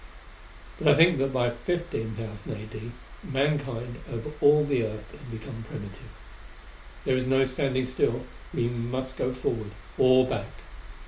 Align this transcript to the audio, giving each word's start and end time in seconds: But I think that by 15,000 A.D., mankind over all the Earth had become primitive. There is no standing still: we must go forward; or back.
But 0.79 0.87
I 0.87 0.95
think 0.95 1.19
that 1.19 1.31
by 1.31 1.51
15,000 1.51 2.53
A.D., 2.53 2.91
mankind 3.23 3.97
over 4.11 4.31
all 4.41 4.63
the 4.65 4.83
Earth 4.83 5.11
had 5.11 5.29
become 5.29 5.63
primitive. 5.69 6.09
There 7.05 7.15
is 7.15 7.27
no 7.27 7.45
standing 7.45 7.85
still: 7.85 8.25
we 8.51 8.67
must 8.67 9.15
go 9.15 9.31
forward; 9.31 9.69
or 9.99 10.25
back. 10.25 10.49